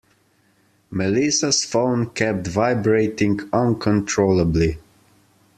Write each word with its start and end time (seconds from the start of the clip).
Melissa's 0.89 1.63
phone 1.63 2.09
kept 2.09 2.47
vibrating 2.47 3.39
uncontrollably. 3.53 4.79